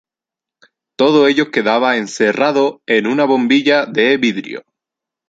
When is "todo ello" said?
0.97-1.51